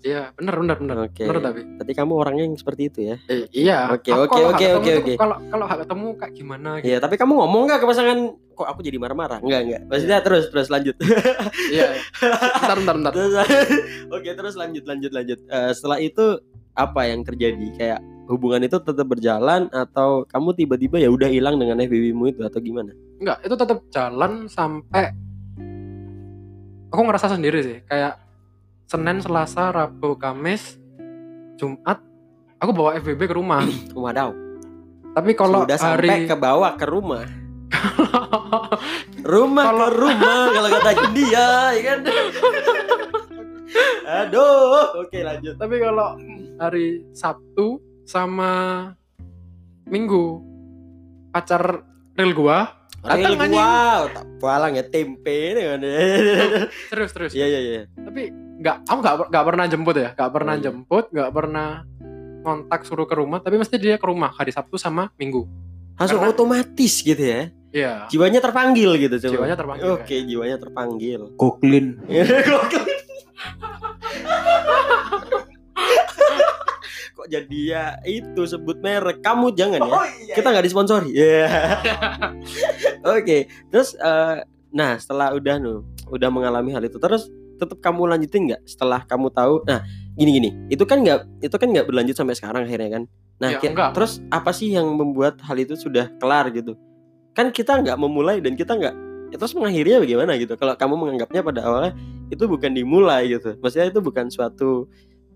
Iya, 0.00 0.30
benar 0.38 0.54
benar 0.62 0.76
benar. 0.78 0.96
Oke. 1.10 1.26
Benar 1.26 1.42
tapi. 1.42 1.92
kamu 1.92 2.12
orangnya 2.14 2.44
yang 2.46 2.54
seperti 2.54 2.82
itu 2.86 3.00
ya 3.02 3.16
Eh, 3.26 3.50
iya. 3.50 3.90
Oke, 3.90 4.14
oke, 4.14 4.38
oke, 4.54 4.66
oke, 4.78 4.90
oke. 5.02 5.12
Kalau 5.18 5.36
kalau 5.50 5.64
nggak 5.66 5.80
ketemu 5.84 6.06
kayak 6.14 6.32
gimana 6.38 6.68
gitu. 6.78 6.86
Iya, 6.86 6.98
tapi 7.02 7.14
kamu 7.18 7.32
ngomong 7.34 7.62
nggak 7.66 7.80
ke 7.82 7.86
pasangan? 7.90 8.18
Kok 8.54 8.68
aku 8.68 8.80
jadi 8.86 8.96
marah-marah? 9.00 9.40
Enggak, 9.42 9.60
enggak. 9.66 9.82
Maksudnya 9.90 10.18
terus, 10.22 10.44
terus 10.48 10.68
lanjut. 10.70 10.94
Iya. 11.74 11.88
bentar 12.62 12.76
bentar 12.78 13.12
bentar. 13.12 13.46
Oke, 14.10 14.30
terus 14.30 14.54
lanjut, 14.54 14.84
lanjut, 14.86 15.10
lanjut. 15.10 15.38
Eh, 15.42 15.70
setelah 15.74 15.98
itu 15.98 16.38
apa 16.72 17.00
yang 17.06 17.26
terjadi? 17.26 17.66
Kayak 17.74 18.00
hubungan 18.30 18.62
itu 18.62 18.78
tetap 18.78 19.06
berjalan 19.06 19.66
atau 19.68 20.22
kamu 20.24 20.54
tiba-tiba 20.54 20.96
ya 20.96 21.10
udah 21.10 21.26
hilang 21.26 21.58
dengan 21.58 21.80
FBB-mu 21.80 22.30
itu 22.30 22.46
atau 22.46 22.62
gimana? 22.62 22.94
Enggak, 23.18 23.42
itu 23.42 23.54
tetap 23.54 23.78
jalan 23.90 24.46
sampai 24.46 25.10
aku 26.90 27.00
ngerasa 27.06 27.32
sendiri 27.38 27.62
sih, 27.62 27.78
kayak 27.86 28.18
Senin, 28.90 29.22
Selasa, 29.22 29.70
Rabu, 29.70 30.18
Kamis, 30.18 30.76
Jumat 31.54 32.02
aku 32.58 32.70
bawa 32.74 32.98
FBB 32.98 33.30
ke 33.30 33.34
rumah. 33.34 33.62
Wadaw. 33.94 34.34
Tapi 35.10 35.30
kalau 35.34 35.66
Sudah 35.66 35.78
sampai 35.78 36.26
hari 36.26 36.28
ke 36.30 36.36
bawah 36.38 36.74
ke 36.74 36.86
rumah. 36.86 37.26
Rumah 39.30 39.66
ke 39.70 39.88
rumah 39.94 40.40
kalau 40.50 40.68
kata 40.74 40.90
dia, 41.14 41.70
ya 41.78 41.82
kan? 41.86 41.98
Aduh, 44.26 45.06
oke 45.06 45.18
lanjut. 45.22 45.54
tapi 45.54 45.78
kalau 45.78 46.18
hari 46.58 47.06
Sabtu 47.14 47.78
sama 48.02 48.90
Minggu 49.86 50.42
pacar 51.30 51.86
real 52.18 52.34
gua 52.34 52.79
Datang, 53.00 53.32
anjing. 53.34 53.56
gua, 53.56 53.72
tak 54.12 54.24
palang 54.36 54.72
ya 54.76 54.84
tempe 54.84 55.38
dengan. 55.56 55.80
serius 56.88 57.12
terus 57.16 57.30
Iya, 57.32 57.46
iya, 57.48 57.60
iya. 57.60 57.82
tapi 57.96 58.28
nggak 58.60 58.76
aku 58.84 58.98
nggak 59.00 59.14
nggak 59.32 59.44
pernah 59.48 59.64
jemput 59.66 59.96
ya 59.96 60.08
nggak 60.12 60.30
pernah 60.30 60.54
iya. 60.54 60.62
jemput 60.62 61.04
nggak 61.08 61.30
pernah 61.32 61.68
kontak 62.40 62.80
suruh 62.84 63.08
ke 63.08 63.16
rumah 63.16 63.40
tapi 63.40 63.56
mesti 63.56 63.76
dia 63.76 63.96
ke 63.96 64.04
rumah 64.04 64.28
hari 64.30 64.52
Sabtu 64.52 64.76
sama 64.76 65.08
Minggu 65.16 65.48
Langsung 66.00 66.24
Karena- 66.24 66.32
otomatis 66.32 67.04
gitu 67.04 67.20
ya. 67.20 67.52
Iya. 67.70 68.08
Jiwanya 68.08 68.40
terpanggil 68.40 68.96
gitu 68.96 69.20
coba. 69.20 69.32
Jiwanya 69.36 69.56
terpanggil, 69.60 69.88
Oke, 69.92 70.16
jiwanya 70.24 70.56
terpanggil. 70.56 71.20
Goklin. 71.36 72.00
Gokil. 72.48 72.82
Kok 77.20 77.28
jadi 77.28 77.58
ya 77.60 77.84
itu 78.08 78.48
sebut 78.48 78.80
merek. 78.80 79.20
Kamu 79.20 79.52
jangan 79.52 79.76
ya. 79.84 80.00
iya. 80.24 80.34
Kita 80.40 80.48
nggak 80.56 80.64
disponsori. 80.64 81.12
Ya. 81.20 81.52
Oke. 83.04 83.44
Terus 83.68 83.92
eh, 84.00 84.40
nah 84.72 84.96
setelah 84.96 85.36
udah 85.36 85.60
nu 85.60 85.84
udah 86.08 86.30
mengalami 86.32 86.72
hal 86.72 86.80
itu 86.80 86.96
terus 86.96 87.26
tetap 87.58 87.76
kamu 87.82 88.06
lanjutin 88.16 88.48
nggak 88.48 88.62
setelah 88.64 89.02
kamu 89.02 89.28
tahu 89.34 89.66
nah 89.66 89.82
gini 90.14 90.30
gini 90.38 90.50
itu 90.70 90.86
kan 90.86 91.02
nggak 91.02 91.42
itu 91.42 91.56
kan 91.58 91.68
nggak 91.74 91.86
berlanjut 91.90 92.14
sampai 92.14 92.38
sekarang 92.38 92.62
akhirnya 92.64 92.90
kan 92.98 93.02
nah 93.42 93.50
Ya, 93.50 93.58
enggak. 93.66 93.98
terus 93.98 94.22
apa 94.30 94.54
sih 94.54 94.70
yang 94.70 94.86
membuat 94.94 95.42
hal 95.42 95.58
itu 95.58 95.74
sudah 95.74 96.06
kelar 96.22 96.54
gitu 96.54 96.78
kan 97.34 97.50
kita 97.50 97.82
nggak 97.82 97.98
memulai 97.98 98.38
dan 98.38 98.54
kita 98.54 98.78
nggak 98.78 98.94
ya, 99.34 99.36
terus 99.42 99.54
mengakhirinya 99.58 99.98
bagaimana 100.06 100.32
gitu 100.38 100.54
kalau 100.54 100.74
kamu 100.78 100.94
menganggapnya 101.02 101.40
pada 101.42 101.60
awalnya 101.66 101.92
itu 102.30 102.44
bukan 102.46 102.70
dimulai 102.70 103.26
gitu 103.26 103.58
maksudnya 103.58 103.90
itu 103.90 103.98
bukan 103.98 104.30
suatu 104.30 104.86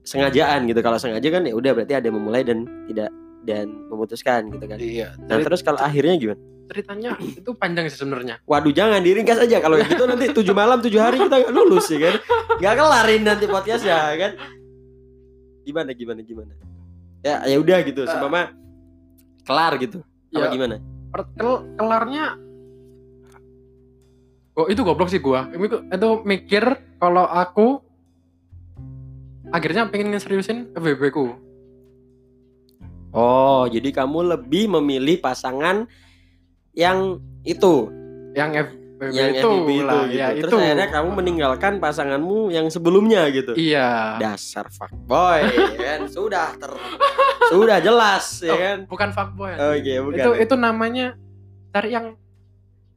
sengajaan 0.05 0.69
gitu. 0.69 0.81
Kalau 0.81 1.01
sengaja 1.01 1.29
kan 1.33 1.43
ya 1.45 1.55
udah 1.57 1.73
berarti 1.73 1.95
ada 1.97 2.07
yang 2.07 2.17
memulai 2.21 2.45
dan 2.45 2.69
tidak 2.87 3.11
dan 3.45 3.67
memutuskan 3.93 4.49
gitu 4.53 4.65
kan. 4.65 4.79
Iya. 4.81 5.17
nah 5.29 5.37
terus 5.37 5.61
kalau 5.61 5.81
akhirnya 5.81 6.17
gimana? 6.17 6.41
Ceritanya 6.65 7.13
itu 7.21 7.51
panjang 7.53 7.93
sih 7.93 8.01
sebenarnya. 8.01 8.41
Waduh 8.49 8.73
jangan 8.73 9.05
diringkas 9.05 9.37
aja. 9.37 9.61
Kalau 9.61 9.77
gitu 9.81 10.05
nanti 10.09 10.33
tujuh 10.33 10.55
malam 10.57 10.81
tujuh 10.81 10.97
hari 10.97 11.21
kita 11.21 11.45
nggak 11.45 11.53
lulus 11.53 11.93
ya 11.93 11.99
kan? 12.09 12.15
Nggak 12.57 12.75
kelarin 12.81 13.23
nanti 13.25 13.45
podcast 13.45 13.85
ya 13.85 14.17
kan? 14.17 14.33
Gimana 15.65 15.91
gimana 15.93 16.21
gimana? 16.25 16.53
Ya 17.21 17.45
ya 17.45 17.57
udah 17.61 17.79
gitu. 17.85 18.09
Seumpama 18.09 18.53
kelar 19.45 19.77
gitu. 19.77 20.01
Apa 20.33 20.49
Ya, 20.49 20.53
gimana? 20.53 20.77
Kel- 21.37 21.65
kelarnya 21.77 22.25
Oh 24.55 24.71
itu 24.71 24.87
goblok 24.87 25.11
sih 25.11 25.19
gua. 25.19 25.51
Itu, 25.51 25.83
itu 25.83 26.09
mikir 26.23 26.65
kalau 27.03 27.27
aku 27.27 27.83
akhirnya 29.55 29.87
pengen 29.87 30.19
seriusin 30.19 30.75
FBB 30.75 31.15
ku. 31.15 31.31
oh 33.15 33.71
jadi 33.71 33.87
kamu 33.95 34.35
lebih 34.35 34.67
memilih 34.69 35.23
pasangan 35.23 35.87
yang 36.75 37.23
itu 37.47 37.87
Yang 38.35 38.51
FBB 38.67 39.11
yang 39.15 39.31
itu 39.31 39.47
FBB 39.47 39.69
itu 39.71 39.85
lah, 39.87 40.03
gitu 40.11 40.19
ya 40.19 40.29
terus 40.35 40.51
itu. 40.51 40.59
akhirnya 40.59 40.89
kamu 40.91 41.09
meninggalkan 41.15 41.73
pasanganmu 41.79 42.51
yang 42.51 42.67
sebelumnya 42.67 43.31
gitu 43.31 43.55
Iya. 43.55 44.19
dasar 44.19 44.67
fuckboy 44.69 45.47
kan 45.79 46.11
sudah 46.11 46.51
ter 46.59 46.73
sudah 47.47 47.79
jelas 47.79 48.43
ya 48.43 48.51
Oh, 48.51 48.59
kan 48.59 48.79
Bukan 48.91 49.09
fuckboy. 49.15 49.55
oke 49.55 49.93
bukan 50.11 50.19
itu 50.19 50.31
itu 50.43 50.55
namanya 50.59 51.07
cari 51.71 51.95
yang 51.95 52.19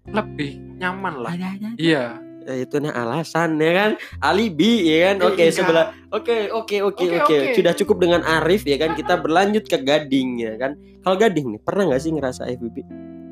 lebih 0.07 0.57
nyaman 0.79 1.19
lah. 1.19 1.33
Iya. 1.75 2.17
Ya, 2.47 2.63
itu 2.63 2.79
nah 2.79 2.95
alasan 2.95 3.59
ya 3.59 3.71
kan? 3.75 3.91
Alibi 4.23 4.87
ya 4.87 5.11
kan? 5.11 5.15
Eh, 5.19 5.25
oke 5.27 5.35
enggak. 5.35 5.51
sebelah 5.51 5.85
oke 6.09 6.35
oke 6.55 6.75
oke 6.79 7.03
Oke, 7.19 7.37
sudah 7.51 7.75
cukup 7.75 7.97
dengan 7.99 8.23
Arif 8.23 8.63
ya 8.63 8.79
kan? 8.79 8.95
Kita 8.95 9.19
berlanjut 9.19 9.67
ke 9.67 9.75
Gading 9.77 10.39
ya 10.39 10.55
kan? 10.55 10.79
Kalau 11.03 11.19
Gading 11.19 11.51
nih 11.51 11.59
pernah 11.59 11.91
nggak 11.91 11.99
sih 11.99 12.15
ngerasa 12.15 12.47
FBB 12.47 12.77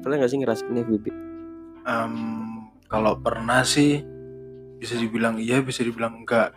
pernah 0.03 0.19
nggak 0.19 0.29
sih 0.29 0.37
ngerasain 0.37 0.75
FBB 0.77 1.05
Em, 1.81 2.13
kalau 2.85 3.15
pernah 3.15 3.63
sih 3.63 4.03
bisa 4.75 4.93
dibilang 4.93 5.39
iya, 5.39 5.61
bisa 5.61 5.79
dibilang 5.79 6.19
enggak. 6.19 6.51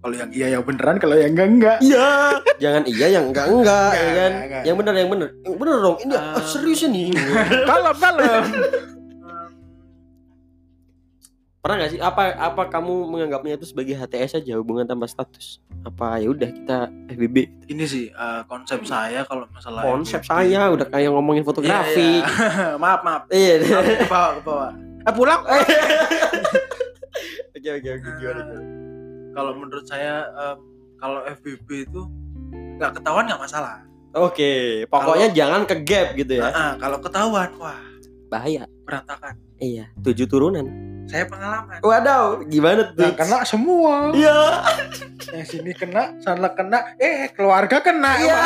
Kalau 0.00 0.16
yang 0.16 0.32
iya 0.32 0.56
yang 0.56 0.64
beneran, 0.64 0.96
kalau 0.96 1.12
yang 1.12 1.36
enggak 1.36 1.48
enggak. 1.48 1.78
iya. 1.80 2.40
Jangan 2.58 2.82
iya 2.84 3.06
yang 3.14 3.24
enggak 3.28 3.46
enggak 3.46 3.90
ya 3.92 4.10
kan? 4.10 4.32
enggak, 4.32 4.44
enggak. 4.48 4.62
yang 4.64 4.76
benar 4.80 4.94
yang 4.96 5.08
benar 5.08 5.28
yang 5.44 5.56
benar 5.56 5.76
dong. 5.78 5.96
Ini 6.02 6.14
Ah. 6.16 6.34
oh, 6.34 6.44
serius 6.44 6.82
nih 6.84 7.12
Kalem 7.68 7.96
kalem. 7.96 8.44
Pernah 11.60 11.76
nggak 11.76 11.90
sih 11.90 12.00
apa 12.00 12.32
apa 12.32 12.66
kamu 12.66 13.06
menganggapnya 13.06 13.54
itu 13.54 13.64
sebagai 13.64 13.92
HTS 13.92 14.34
saja 14.34 14.56
hubungan 14.56 14.82
tanpa 14.82 15.04
status 15.04 15.60
apa 15.80 16.16
ya 16.16 16.28
udah 16.28 16.48
kita 16.48 16.76
FBB 17.10 17.36
Ini 17.68 17.84
sih 17.84 18.04
eh, 18.08 18.40
konsep 18.44 18.82
saya 18.82 19.24
kalau 19.24 19.44
masalah 19.48 19.80
konsep 19.82 20.20
FBB. 20.20 20.26
saya 20.26 20.60
udah 20.68 20.86
kayak 20.86 21.08
ngomongin 21.10 21.42
fotografi 21.42 22.18
Iya, 22.18 22.24
iya. 22.24 22.76
maaf 22.76 23.00
maaf. 23.00 23.22
iya 23.28 23.52
ke 23.60 24.06
bawah 24.06 24.30
ke 24.34 24.40
bawah. 24.42 24.70
Eh 25.00 25.12
pulang. 25.12 25.40
oke 27.56 27.68
oke 27.70 27.88
oke 27.90 28.08
gimana 28.16 28.40
gimana 28.42 28.62
Kalau 29.30 29.52
menurut 29.54 29.84
saya 29.84 30.26
em, 30.26 30.58
kalau 30.96 31.20
FBB 31.24 31.68
itu 31.86 32.00
nggak 32.76 32.92
ketahuan 32.96 33.24
nggak 33.24 33.40
masalah. 33.40 33.76
Oke, 34.10 34.84
pokoknya 34.90 35.30
jangan 35.30 35.62
ke 35.64 35.86
gap 35.86 36.18
gitu 36.18 36.42
ya. 36.42 36.50
Nah, 36.50 36.50
ah, 36.50 36.72
kalau 36.76 36.98
ketahuan, 36.98 37.46
wah 37.62 37.78
Bahaya. 38.26 38.66
Berantakan. 38.90 39.34
Iya, 39.62 39.86
tujuh 40.02 40.26
turunan. 40.26 40.66
Saya 41.06 41.26
pengalaman. 41.30 41.78
Waduh, 41.78 42.42
gimana 42.50 42.90
tuh? 42.90 43.06
Nah, 43.06 43.14
kena 43.14 43.38
semua. 43.46 44.10
Iya. 44.10 44.38
Yang 45.30 45.46
sini 45.46 45.70
kena, 45.74 46.18
sana 46.22 46.50
kena, 46.54 46.98
eh 46.98 47.30
keluarga 47.30 47.78
kena. 47.78 48.18
Iya. 48.18 48.42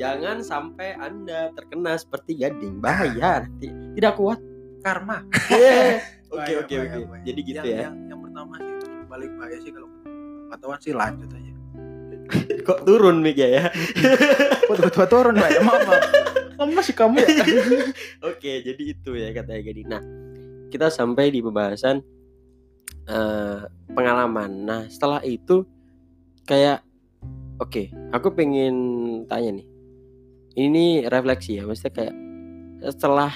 Jangan 0.00 0.40
sampai 0.40 0.96
Anda 0.96 1.52
terkena 1.52 1.96
seperti 1.96 2.40
gading. 2.40 2.80
Bahaya 2.80 3.44
nanti. 3.44 3.68
Tidak 3.68 4.12
kuat. 4.16 4.40
Karma. 4.80 5.24
Iya. 5.52 6.00
Oke, 6.32 6.52
oke, 6.64 6.74
oke. 6.74 6.98
Jadi 7.24 7.40
gitu 7.44 7.64
yang, 7.64 7.68
ya. 7.68 7.80
Yang, 7.88 7.96
yang 8.12 8.20
pertama 8.24 8.54
sih 8.60 8.72
balik 9.06 9.30
bahaya 9.40 9.58
sih 9.62 9.70
kalau 9.72 9.88
ketahuan 10.52 10.80
sih 10.84 10.92
lanjut 10.92 11.30
aja. 11.32 11.52
Kok 12.66 12.80
turun 12.82 13.22
Mik 13.22 13.38
ya? 13.38 13.70
Kok 14.66 14.74
tiba-tiba 14.74 15.06
turun, 15.06 15.38
Mbak? 15.38 15.50
Ya, 15.54 15.60
maaf, 15.62 15.80
maaf. 15.86 16.02
Kamu 16.56 16.70
masih 16.72 16.94
kamu 16.96 17.20
ya? 17.20 17.28
Oke, 18.32 18.64
jadi 18.64 18.82
itu 18.82 19.10
ya 19.12 19.28
katanya 19.36 19.60
gading. 19.60 19.88
Nah, 19.88 20.02
kita 20.72 20.88
sampai 20.88 21.28
di 21.28 21.44
pembahasan 21.44 22.00
eh, 23.06 23.60
pengalaman. 23.92 24.50
Nah, 24.64 24.82
setelah 24.88 25.20
itu 25.22 25.68
kayak 26.48 26.80
oke, 27.60 27.92
aku 28.12 28.28
pengen 28.32 28.74
tanya 29.28 29.60
nih. 29.60 29.66
Ini 30.56 30.84
refleksi 31.12 31.60
ya, 31.60 31.68
maksudnya 31.68 31.92
kayak 31.92 32.14
setelah 32.96 33.32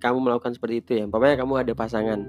kamu 0.00 0.18
melakukan 0.24 0.56
seperti 0.56 0.80
itu 0.80 0.90
ya, 0.96 1.04
pokoknya 1.04 1.36
kamu 1.44 1.52
ada 1.60 1.72
pasangan, 1.76 2.20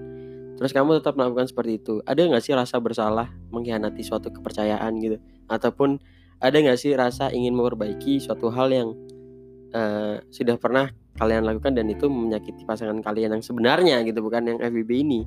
terus 0.59 0.75
kamu 0.75 0.99
tetap 0.99 1.15
melakukan 1.15 1.47
seperti 1.47 1.79
itu, 1.79 2.03
ada 2.03 2.19
nggak 2.19 2.43
sih 2.43 2.51
rasa 2.51 2.75
bersalah 2.83 3.31
mengkhianati 3.55 4.03
suatu 4.03 4.27
kepercayaan 4.27 4.99
gitu, 4.99 5.15
ataupun 5.47 5.99
ada 6.43 6.57
nggak 6.59 6.75
sih 6.75 6.91
rasa 6.91 7.31
ingin 7.31 7.55
memperbaiki 7.55 8.19
suatu 8.19 8.51
hal 8.51 8.67
yang 8.67 8.91
eh, 9.77 10.15
sudah 10.33 10.57
pernah 10.57 10.89
kalian 11.17 11.45
lakukan 11.45 11.77
dan 11.77 11.85
itu 11.89 12.09
menyakiti 12.09 12.65
pasangan 12.65 12.97
kalian 13.01 13.37
yang 13.37 13.43
sebenarnya 13.45 14.01
gitu, 14.05 14.25
bukan 14.25 14.53
yang 14.53 14.57
FBB 14.61 14.89
ini, 15.05 15.21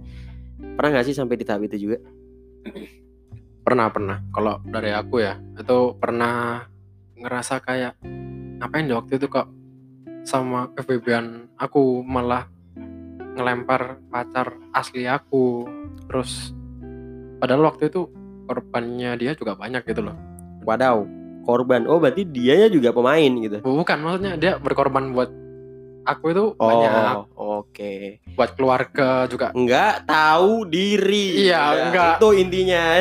pernah 0.75 0.99
nggak 0.99 1.07
sih 1.07 1.15
sampai 1.15 1.39
di 1.39 1.45
tahap 1.47 1.63
itu 1.71 1.87
juga? 1.91 1.99
Pernah 3.61 3.93
pernah. 3.93 4.19
Kalau 4.33 4.59
dari 4.67 4.91
aku 4.91 5.21
ya, 5.21 5.37
itu 5.55 5.95
pernah 6.01 6.65
ngerasa 7.15 7.61
kayak 7.61 8.01
ngapain 8.59 8.89
ya 8.89 8.99
waktu 8.99 9.21
itu 9.21 9.29
kok 9.29 9.53
sama 10.25 10.73
FBB-an 10.81 11.53
aku 11.61 12.01
malah 12.03 12.49
ngelempar 13.37 14.01
pacar 14.09 14.57
asli 14.73 15.05
aku. 15.07 15.69
Terus 16.09 16.57
padahal 17.39 17.69
waktu 17.69 17.93
itu 17.93 18.09
korbannya 18.49 19.15
dia 19.21 19.37
juga 19.37 19.55
banyak 19.55 19.87
gitu 19.87 20.03
loh. 20.03 20.17
Wadaw, 20.67 21.07
korban. 21.43 21.85
Oh, 21.85 21.97
berarti 21.97 22.23
dianya 22.23 22.69
juga 22.69 22.91
pemain 22.91 23.33
gitu. 23.33 23.59
Bukan 23.61 23.99
maksudnya 23.99 24.33
dia 24.35 24.53
berkorban 24.57 25.11
buat 25.11 25.31
aku 26.03 26.25
itu 26.29 26.45
banyak 26.55 26.91
Oh, 27.31 27.61
oke. 27.61 27.93
buat 28.33 28.51
keluarga 28.55 29.09
juga. 29.27 29.53
Enggak 29.53 30.05
tahu 30.05 30.65
diri. 30.65 31.45
Iya, 31.45 31.61
Ya, 31.61 31.83
enggak. 31.87 32.13
Itu 32.17 32.29
intinya. 32.33 32.83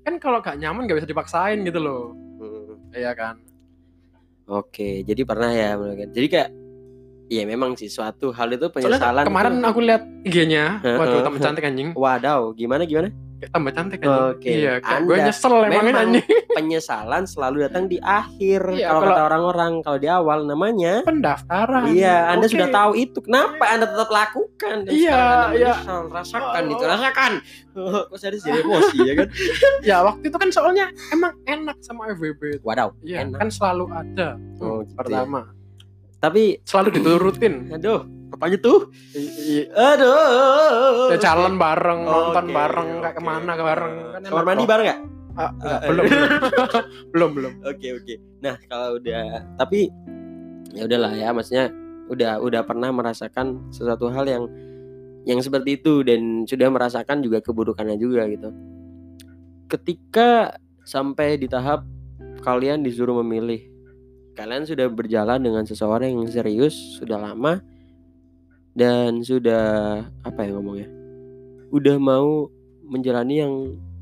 Kan 0.00 0.16
kalau 0.16 0.40
gak 0.40 0.56
nyaman 0.56 0.88
gak 0.88 0.98
bisa 0.98 1.08
dipaksain 1.08 1.60
gitu 1.62 1.78
loh. 1.78 2.16
Hmm, 2.38 2.80
Iya 2.90 3.12
kan? 3.12 3.36
Oke, 4.46 5.04
jadi 5.04 5.22
pernah 5.22 5.50
ya 5.50 5.76
melakukan. 5.76 6.10
Jadi 6.10 6.28
kayak 6.28 6.50
Iya 7.28 7.44
memang 7.44 7.76
sih 7.76 7.92
suatu 7.92 8.32
hal 8.32 8.48
itu 8.48 8.72
Soalnya 8.72 8.96
penyesalan. 8.96 9.24
kemarin 9.28 9.52
itu- 9.54 9.68
aku 9.68 9.80
lihat 9.84 10.02
IG-nya, 10.24 10.80
waduh 10.80 11.20
tambah 11.20 11.36
cantik 11.38 11.60
anjing. 11.60 11.92
Wadaw, 11.92 12.56
gimana 12.56 12.82
gimana? 12.82 13.12
Tambah 13.38 13.70
cantik 13.70 14.02
anjing. 14.02 14.34
Oke, 14.34 14.50
Iya, 14.50 14.72
kayak 14.78 15.00
gue 15.00 15.16
nyesel 15.20 15.54
emangnya 15.62 15.94
anjing. 15.96 16.26
Penyesalan 16.58 17.22
selalu 17.22 17.56
datang 17.64 17.86
di 17.86 17.98
akhir. 17.98 18.60
Iya, 18.74 18.90
kalau 18.90 19.02
kata 19.04 19.22
orang-orang, 19.24 19.72
kalau 19.80 19.98
di 19.98 20.08
awal 20.08 20.38
namanya 20.42 21.06
Pendaftaran. 21.06 21.86
Iya, 21.88 22.34
Anda 22.34 22.44
Oke. 22.44 22.52
sudah 22.52 22.68
tahu 22.68 22.92
itu. 22.94 23.18
Kenapa 23.22 23.64
Anda 23.64 23.86
tetap 23.86 24.10
lakukan? 24.10 24.76
Dan 24.82 24.90
Iya, 24.90 25.22
iya. 25.54 25.72
menyesal. 25.78 26.02
Rasakan 26.10 26.62
Oh. 26.66 26.72
itu, 26.74 26.82
rasakan. 26.82 27.32
Kok 28.10 28.16
saya 28.16 28.30
jadi 28.34 28.58
emosi 28.58 28.96
ya 29.00 29.14
kan? 29.14 29.28
Ya 29.88 29.96
waktu 30.02 30.24
itu 30.26 30.36
kan 30.36 30.50
soalnya 30.50 30.90
emang 31.08 31.38
enak 31.44 31.78
sama 31.78 32.10
itu. 32.10 32.58
Wadaw, 32.60 32.90
Iya, 33.00 33.22
enak. 33.22 33.38
kan 33.38 33.48
selalu 33.48 33.84
ada. 33.88 34.34
Oh, 34.58 34.82
gitu 34.82 34.98
pertama. 34.98 35.54
Tapi, 36.18 36.58
Selalu 36.66 36.98
diturutin. 36.98 37.70
aduh, 37.70 38.02
I- 39.16 39.34
i- 39.64 39.68
Aduh. 39.72 41.12
Ya 41.12 41.18
jalan 41.18 41.56
bareng, 41.56 42.00
nonton 42.04 42.44
Oke, 42.44 42.54
bareng, 42.54 42.88
kayak 43.00 43.14
oke. 43.14 43.18
ke 43.18 43.22
mana 43.24 43.52
bareng. 43.56 43.92
Kan 44.12 44.20
Kamar 44.28 44.44
mandi 44.44 44.64
bareng 44.64 44.86
nggak? 44.86 45.00
Ah, 45.38 45.50
enggak, 45.54 45.78
Eh, 45.78 45.88
belum, 45.88 46.04
belum, 46.04 46.30
belum, 47.14 47.30
belum. 47.32 47.52
Oke 47.62 47.88
oke. 47.94 48.14
Nah 48.42 48.54
kalau 48.66 48.98
udah, 48.98 49.22
tapi 49.54 49.86
ya 50.74 50.82
udahlah 50.84 51.12
ya, 51.14 51.30
maksudnya 51.30 51.70
udah 52.08 52.40
udah 52.40 52.62
pernah 52.64 52.90
merasakan 52.90 53.70
sesuatu 53.70 54.08
hal 54.08 54.24
yang 54.26 54.44
yang 55.24 55.38
seperti 55.38 55.76
itu 55.76 56.00
dan 56.02 56.48
sudah 56.48 56.72
merasakan 56.72 57.20
juga 57.20 57.44
keburukannya 57.44 58.00
juga 58.00 58.24
gitu 58.26 58.48
ketika 59.68 60.56
sampai 60.88 61.36
di 61.36 61.44
tahap 61.44 61.84
kalian 62.40 62.80
disuruh 62.80 63.20
memilih 63.20 63.60
kalian 64.32 64.64
sudah 64.64 64.88
berjalan 64.88 65.36
dengan 65.36 65.68
seseorang 65.68 66.16
yang 66.16 66.24
serius 66.32 66.72
sudah 66.96 67.20
lama 67.20 67.60
dan 68.78 69.26
sudah 69.26 69.66
apa 70.22 70.40
ya 70.46 70.54
ngomongnya? 70.54 70.86
Udah 71.74 71.98
mau 71.98 72.46
menjalani 72.86 73.42
yang 73.42 73.54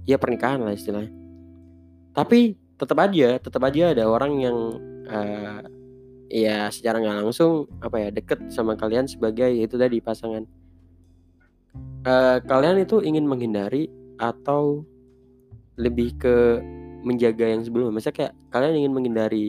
ya 0.04 0.20
pernikahan 0.20 0.60
lah 0.60 0.76
istilahnya. 0.76 1.08
Tapi 2.12 2.60
tetap 2.76 3.00
aja 3.00 3.40
tetap 3.40 3.62
aja 3.64 3.96
ada 3.96 4.04
orang 4.04 4.32
yang 4.36 4.56
eh, 5.08 5.60
ya 6.28 6.68
secara 6.68 7.00
nggak 7.00 7.24
langsung 7.24 7.64
apa 7.80 7.96
ya 7.96 8.08
deket 8.12 8.52
sama 8.52 8.76
kalian 8.76 9.08
sebagai 9.08 9.48
itu 9.48 9.80
tadi 9.80 9.96
pasangan. 10.04 10.44
Eh, 12.04 12.38
kalian 12.44 12.84
itu 12.84 13.00
ingin 13.00 13.24
menghindari 13.24 13.88
atau 14.20 14.84
lebih 15.80 16.20
ke 16.20 16.60
menjaga 17.00 17.48
yang 17.48 17.64
sebelumnya? 17.64 17.96
Misalnya 17.96 18.16
kayak 18.20 18.32
kalian 18.52 18.84
ingin 18.84 18.92
menghindari 18.92 19.46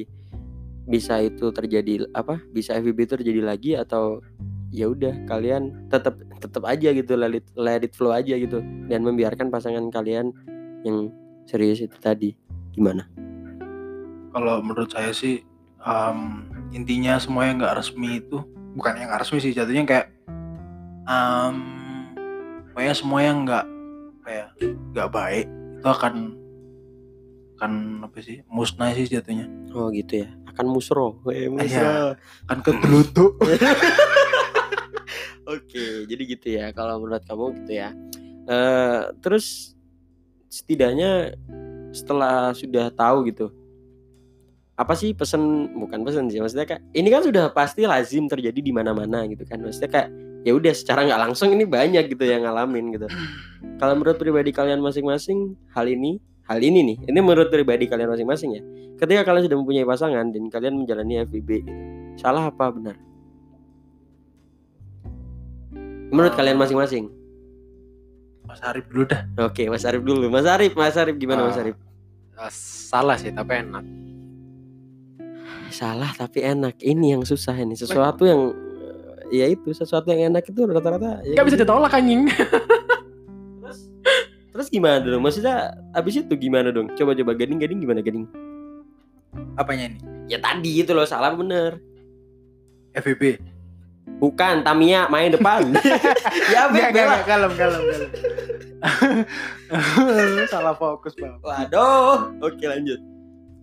bisa 0.88 1.20
itu 1.20 1.52
terjadi 1.52 2.08
apa 2.16 2.40
bisa 2.56 2.80
FVB 2.80 3.00
itu 3.04 3.14
terjadi 3.20 3.42
lagi 3.44 3.76
atau 3.76 4.24
ya 4.78 4.86
udah 4.88 5.26
kalian 5.26 5.74
tetap 5.90 6.14
tetap 6.38 6.62
aja 6.64 6.94
gitu 6.94 7.18
let 7.18 7.34
it, 7.34 7.46
let 7.58 7.82
it 7.82 7.92
flow 7.92 8.14
aja 8.14 8.38
gitu 8.38 8.62
dan 8.86 9.02
membiarkan 9.02 9.50
pasangan 9.50 9.90
kalian 9.90 10.30
yang 10.86 11.10
serius 11.44 11.82
itu 11.82 11.98
tadi 11.98 12.38
gimana 12.72 13.10
kalau 14.30 14.62
menurut 14.62 14.88
saya 14.88 15.10
sih 15.10 15.42
em, 15.82 16.20
intinya 16.70 17.18
semua 17.18 17.50
yang 17.50 17.58
nggak 17.58 17.74
resmi 17.76 18.22
itu 18.22 18.38
bukan 18.78 18.94
yang 18.96 19.10
nggak 19.10 19.26
resmi 19.26 19.42
sih 19.42 19.50
jatuhnya 19.50 19.84
kayak 19.84 20.08
em 21.04 21.56
pokoknya 22.70 22.94
semua 22.94 23.20
yang 23.20 23.42
nggak 23.42 23.66
ya 24.28 24.46
nggak 24.94 25.10
baik 25.10 25.48
itu 25.80 25.88
akan 25.88 26.14
akan 27.58 27.72
apa 28.06 28.18
sih 28.22 28.46
musnah 28.46 28.94
sih 28.94 29.10
jatuhnya 29.10 29.50
oh 29.74 29.90
gitu 29.90 30.22
ya 30.22 30.30
akan 30.54 30.66
musro 30.68 31.18
Eh, 31.26 31.48
musro. 31.48 31.66
Iya. 31.66 32.14
akan 32.46 32.60
kegelutuk 32.62 33.42
Oke, 35.48 36.04
jadi 36.04 36.24
gitu 36.28 36.48
ya. 36.60 36.76
Kalau 36.76 37.00
menurut 37.00 37.24
kamu 37.24 37.56
gitu 37.64 37.72
ya. 37.80 37.96
Eh 38.52 39.02
terus 39.24 39.76
setidaknya 40.52 41.36
setelah 41.96 42.52
sudah 42.52 42.92
tahu 42.92 43.32
gitu, 43.32 43.48
apa 44.76 44.94
sih 44.94 45.16
pesan 45.16 45.72
bukan 45.76 46.04
pesan 46.04 46.28
sih 46.28 46.44
maksudnya 46.44 46.68
kayak 46.68 46.84
ini 46.92 47.08
kan 47.08 47.24
sudah 47.24 47.50
pasti 47.56 47.88
lazim 47.88 48.28
terjadi 48.28 48.60
di 48.60 48.72
mana-mana 48.76 49.24
gitu 49.32 49.48
kan. 49.48 49.64
Maksudnya 49.64 49.88
kayak 49.88 50.10
ya 50.44 50.52
udah 50.52 50.74
secara 50.76 51.08
nggak 51.08 51.22
langsung 51.32 51.56
ini 51.56 51.64
banyak 51.64 52.12
gitu 52.12 52.24
yang 52.28 52.44
ngalamin 52.44 52.96
gitu. 52.96 53.08
Kalau 53.80 53.96
menurut 53.96 54.20
pribadi 54.20 54.52
kalian 54.52 54.84
masing-masing 54.84 55.56
hal 55.72 55.88
ini 55.88 56.20
hal 56.48 56.60
ini 56.64 56.80
nih, 56.96 56.98
ini 57.12 57.20
menurut 57.20 57.52
pribadi 57.52 57.88
kalian 57.88 58.08
masing-masing 58.12 58.50
ya. 58.56 58.64
Ketika 59.00 59.28
kalian 59.28 59.48
sudah 59.52 59.58
mempunyai 59.60 59.88
pasangan 59.88 60.28
dan 60.32 60.44
kalian 60.48 60.80
menjalani 60.80 61.24
gitu, 61.28 61.64
salah 62.20 62.48
apa 62.52 62.72
benar? 62.72 63.07
Menurut 66.18 66.34
kalian 66.34 66.58
masing-masing. 66.58 67.14
Mas 68.42 68.64
Arif 68.64 68.88
dulu 68.88 69.06
dah 69.06 69.22
Oke, 69.44 69.68
Mas 69.68 69.84
Arif 69.84 70.02
dulu. 70.02 70.26
Mas 70.28 70.48
Arif, 70.48 70.74
Mas 70.74 70.96
Arif 70.96 71.14
gimana 71.16 71.46
Mas 71.46 71.54
Ah. 71.54 71.62
Arif? 71.62 71.76
Eh, 72.38 72.52
salah 72.52 73.16
sih 73.16 73.30
tapi 73.30 73.54
enak 73.60 73.86
Salah 75.68 76.10
tapi 76.12 76.42
enak. 76.42 76.80
Ini 76.80 77.14
yang 77.14 77.24
susah 77.24 77.54
ini. 77.54 77.76
Sesuatu 77.76 78.24
yang 78.24 78.56
eh, 79.30 79.44
ya 79.44 79.46
itu, 79.46 79.70
sesuatu 79.72 80.08
yang 80.08 80.32
enak 80.32 80.48
itu 80.48 80.58
rata-rata 80.64 81.20
ya 81.22 81.36
nggak 81.36 81.46
bisa 81.46 81.58
gitu. 81.60 81.66
ditolak 81.68 81.92
anjing 81.92 82.24
Terus, 83.60 83.80
terus 84.50 84.68
gimana 84.72 85.04
dong? 85.04 85.20
Maksudnya 85.20 85.76
abis 85.92 86.24
itu 86.24 86.34
gimana 86.34 86.72
dong? 86.72 86.88
Coba-coba 86.96 87.36
gading-gading 87.36 87.78
gimana 87.78 88.00
gading? 88.00 88.26
apanya 89.54 89.92
ini 89.92 90.00
Ya 90.28 90.40
tadi 90.40 90.82
itu 90.82 90.92
loh 90.92 91.06
salah 91.06 91.36
bener. 91.36 91.78
FVP 92.92 93.38
Bukan 94.18 94.66
Tamia 94.66 95.06
main 95.08 95.30
depan. 95.30 95.62
ya 96.54 96.66
Enggak, 96.66 96.68
beda 96.74 97.02
lah. 97.06 97.18
enggak, 97.22 97.22
kalem, 97.26 97.52
kalem, 97.54 97.82
kalem. 97.84 98.10
Salah 100.50 100.74
fokus, 100.74 101.14
Bang. 101.14 101.38
Waduh. 101.40 102.34
Oke 102.42 102.66
lanjut. 102.66 102.98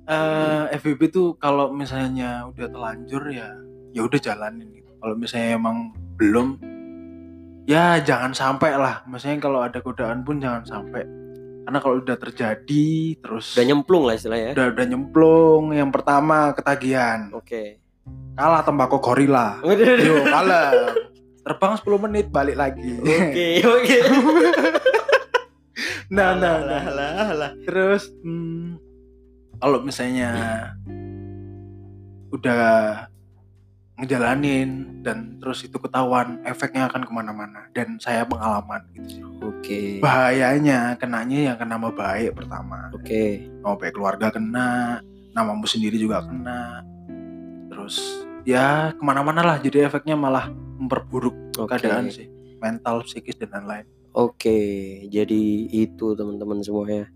Eh, 0.05 0.63
FVP 0.77 1.09
tuh 1.09 1.35
kalau 1.37 1.73
misalnya 1.73 2.45
udah 2.47 2.69
telanjur 2.69 3.25
ya 3.33 3.51
ya 3.91 4.05
udah 4.05 4.21
jalanin 4.21 4.69
gitu. 4.71 4.91
Kalau 5.01 5.15
misalnya 5.17 5.57
emang 5.57 5.77
belum 6.15 6.61
ya 7.65 7.99
jangan 7.99 8.31
sampai 8.31 8.77
lah. 8.77 9.01
Maksudnya 9.09 9.41
kalau 9.41 9.65
ada 9.65 9.81
godaan 9.81 10.23
pun 10.23 10.39
jangan 10.39 10.63
sampai. 10.63 11.03
Karena 11.65 11.81
kalau 11.81 11.97
udah 11.99 12.17
terjadi 12.21 12.87
terus 13.17 13.57
Udah 13.57 13.65
nyemplung 13.65 14.05
lah 14.05 14.15
istilahnya. 14.15 14.53
ya. 14.53 14.55
udah, 14.55 14.67
udah 14.77 14.87
nyemplung 14.87 15.65
yang 15.73 15.89
pertama 15.89 16.53
ketagihan. 16.53 17.33
Oke. 17.33 17.81
Kalah 18.35 18.63
tembakau 18.67 18.99
gorila. 18.99 19.63
Oke, 19.63 19.87
Yo, 20.03 20.27
kalah. 20.27 20.93
Terbang 21.45 21.75
10 21.79 22.05
menit 22.09 22.27
balik 22.33 22.57
lagi. 22.59 22.99
oke. 23.63 23.99
nah, 26.15 26.35
nah, 26.35 26.57
nah. 26.65 26.83
Lah, 26.89 27.11
lah, 27.15 27.29
lah. 27.37 27.51
Terus 27.63 28.11
hmm, 28.25 28.81
kalau 29.63 29.79
misalnya 29.87 30.31
udah 32.35 33.07
ngejalanin 33.95 35.01
dan 35.07 35.39
terus 35.39 35.63
itu 35.63 35.79
ketahuan 35.79 36.43
efeknya 36.43 36.91
akan 36.91 37.07
ke 37.07 37.13
mana-mana 37.15 37.71
dan 37.71 37.95
saya 38.03 38.27
pengalaman 38.27 38.83
gitu 38.91 39.07
sih. 39.07 39.23
Oke. 39.39 39.83
bahayanya 40.03 40.99
kenanya 40.99 41.53
yang 41.53 41.57
kena 41.61 41.79
nama 41.79 41.95
baik 41.95 42.35
pertama 42.35 42.91
Oke. 42.91 43.47
nama 43.63 43.79
baik 43.79 43.95
keluarga 43.95 44.35
kena 44.35 44.99
namamu 45.31 45.63
sendiri 45.71 45.95
juga 45.95 46.27
kena 46.27 46.83
terus 47.85 48.25
ya 48.49 48.97
ke 48.97 49.03
mana-mana 49.05 49.45
lah 49.45 49.57
jadi 49.61 49.93
efeknya 49.93 50.17
malah 50.17 50.49
memperburuk 50.81 51.37
Oke. 51.61 51.77
keadaan 51.77 52.09
sih 52.09 52.33
mental 52.65 53.05
psikis 53.05 53.37
dan 53.37 53.53
lain-lain 53.53 53.85
Oke, 54.15 54.55
jadi 55.11 55.67
itu 55.75 56.15
teman-teman 56.15 56.63
semuanya. 56.63 57.11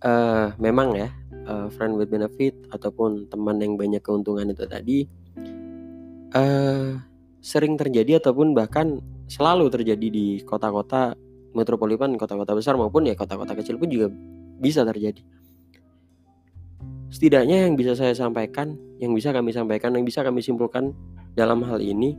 Eh, 0.00 0.48
memang 0.56 0.96
ya, 0.96 1.12
eh, 1.36 1.68
friend 1.68 2.00
with 2.00 2.08
benefit 2.08 2.56
ataupun 2.72 3.28
teman 3.28 3.60
yang 3.60 3.76
banyak 3.76 4.00
keuntungan 4.00 4.48
itu 4.48 4.64
tadi 4.64 5.04
eh 6.32 6.96
sering 7.44 7.76
terjadi 7.76 8.24
ataupun 8.24 8.56
bahkan 8.56 9.04
selalu 9.28 9.68
terjadi 9.68 10.08
di 10.08 10.40
kota-kota 10.48 11.12
metropolitan, 11.52 12.16
kota-kota 12.16 12.56
besar 12.56 12.80
maupun 12.80 13.04
ya 13.04 13.12
kota-kota 13.12 13.52
kecil 13.60 13.76
pun 13.76 13.92
juga 13.92 14.08
bisa 14.56 14.80
terjadi. 14.80 15.20
Setidaknya 17.14 17.70
yang 17.70 17.78
bisa 17.78 17.94
saya 17.94 18.10
sampaikan, 18.10 18.74
yang 18.98 19.14
bisa 19.14 19.30
kami 19.30 19.54
sampaikan, 19.54 19.94
yang 19.94 20.02
bisa 20.02 20.26
kami 20.26 20.42
simpulkan 20.42 20.90
dalam 21.38 21.62
hal 21.62 21.78
ini 21.78 22.18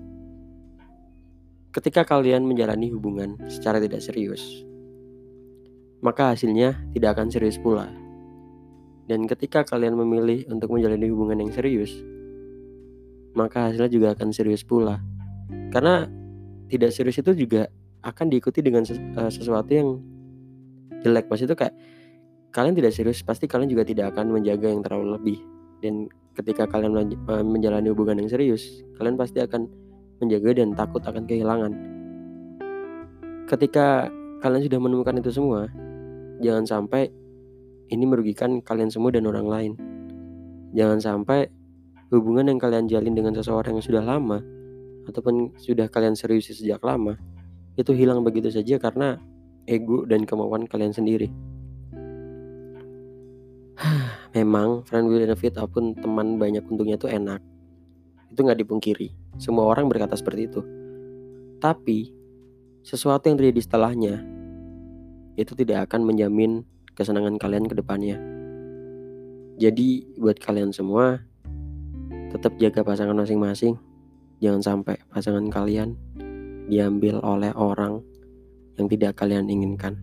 ketika 1.75 2.08
kalian 2.08 2.47
menjalani 2.47 2.88
hubungan 2.95 3.36
secara 3.51 3.84
tidak 3.84 3.99
serius, 3.99 4.63
maka 5.99 6.31
hasilnya 6.31 6.79
tidak 6.95 7.19
akan 7.19 7.27
serius 7.27 7.60
pula. 7.60 7.91
Dan 9.12 9.27
ketika 9.27 9.67
kalian 9.67 9.99
memilih 9.99 10.47
untuk 10.47 10.71
menjalani 10.71 11.12
hubungan 11.12 11.43
yang 11.43 11.51
serius, 11.51 11.91
maka 13.36 13.67
hasilnya 13.67 13.91
juga 13.91 14.08
akan 14.15 14.31
serius 14.31 14.63
pula. 14.63 15.03
Karena 15.75 16.08
tidak 16.71 16.95
serius 16.95 17.19
itu 17.19 17.36
juga 17.36 17.67
akan 17.99 18.31
diikuti 18.31 18.63
dengan 18.63 18.88
eh, 18.88 19.27
sesuatu 19.27 19.71
yang 19.75 19.99
jelek. 21.03 21.27
Maksudnya 21.27 21.51
itu 21.51 21.60
kayak 21.60 21.75
kalian 22.56 22.72
tidak 22.72 22.96
serius, 22.96 23.20
pasti 23.20 23.52
kalian 23.52 23.68
juga 23.68 23.84
tidak 23.84 24.15
akan 24.15 24.32
menjaga 24.32 24.72
yang 24.72 24.80
terlalu 24.80 25.20
lebih. 25.20 25.38
Dan 25.84 26.08
ketika 26.39 26.63
kalian 26.72 26.96
eh, 26.96 27.44
menjalani 27.44 27.91
hubungan 27.91 28.15
yang 28.24 28.32
serius, 28.32 28.80
kalian 28.96 29.20
pasti 29.20 29.44
akan 29.44 29.68
menjaga 30.24 30.63
dan 30.63 30.72
takut 30.72 31.04
akan 31.04 31.28
kehilangan. 31.28 31.76
Ketika 33.52 34.08
kalian 34.39 34.63
sudah 34.63 34.80
menemukan 34.80 35.20
itu 35.20 35.36
semua, 35.36 35.68
jangan 36.39 36.63
sampai 36.63 37.12
ini 37.91 38.08
merugikan 38.08 38.63
kalian 38.63 38.88
semua 38.88 39.12
dan 39.12 39.28
orang 39.28 39.48
lain. 39.52 39.72
Jangan 40.72 41.04
sampai 41.04 41.52
hubungan 42.10 42.48
yang 42.48 42.60
kalian 42.60 42.88
jalin 42.88 43.13
dengan 43.13 43.36
seseorang 43.36 43.76
yang 43.76 43.86
sudah 43.86 44.04
lama 44.04 44.39
ataupun 45.06 45.54
sudah 45.60 45.91
kalian 45.91 46.15
seriusi 46.15 46.56
sejak 46.56 46.82
lama 46.82 47.20
itu 47.76 47.91
hilang 47.91 48.24
begitu 48.24 48.48
saja 48.50 48.80
karena 48.80 49.20
ego 49.68 50.08
dan 50.08 50.24
kemauan 50.24 50.65
kalian 50.65 50.96
sendiri. 50.96 51.30
Memang 54.36 54.84
friend 54.84 55.08
with 55.08 55.24
benefit 55.24 55.56
ataupun 55.56 55.95
teman 55.95 56.36
banyak 56.36 56.62
untungnya 56.67 57.00
itu 57.00 57.08
enak. 57.08 57.39
Itu 58.30 58.43
nggak 58.43 58.60
dipungkiri. 58.67 59.15
Semua 59.39 59.71
orang 59.71 59.88
berkata 59.88 60.19
seperti 60.19 60.52
itu. 60.52 60.62
Tapi 61.63 62.12
sesuatu 62.84 63.32
yang 63.32 63.39
terjadi 63.39 63.63
setelahnya 63.63 64.21
itu 65.39 65.56
tidak 65.56 65.88
akan 65.88 66.04
menjamin 66.04 66.67
kesenangan 66.95 67.39
kalian 67.39 67.65
ke 67.67 67.76
depannya. 67.80 68.19
Jadi 69.56 70.19
buat 70.19 70.36
kalian 70.36 70.76
semua 70.76 71.24
tetap 72.36 72.60
jaga 72.60 72.84
pasangan 72.84 73.15
masing-masing. 73.15 73.80
jangan 74.43 74.60
sampai 74.60 75.00
pasangan 75.08 75.48
kalian 75.48 75.95
diambil 76.67 77.24
oleh 77.24 77.56
orang 77.56 78.04
yang 78.76 78.91
tidak 78.91 79.15
kalian 79.15 79.48
inginkan. 79.48 79.95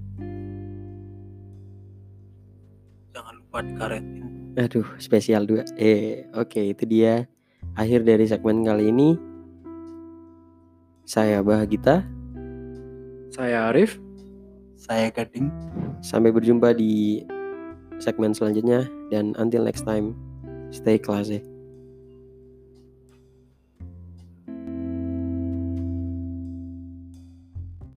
Jangan 3.13 3.35
lupa 3.37 3.61
dikaretin. 3.61 4.22
Aduh, 4.53 4.85
spesial 5.01 5.49
dua. 5.49 5.65
Eh, 5.81 6.29
oke, 6.37 6.61
itu 6.61 6.85
dia 6.85 7.25
akhir 7.73 8.05
dari 8.05 8.29
segmen 8.29 8.61
kali 8.61 8.93
ini. 8.93 9.17
Saya 11.09 11.41
Bahagita. 11.41 12.05
Saya 13.33 13.73
Arif. 13.73 13.97
Saya 14.77 15.09
Gading. 15.09 15.49
Sampai 16.05 16.35
berjumpa 16.35 16.75
di 16.77 17.25
segmen 18.03 18.35
selanjutnya 18.35 18.85
dan 19.09 19.33
until 19.39 19.65
next 19.65 19.89
time, 19.89 20.13
stay 20.69 20.99
classy. 20.99 21.52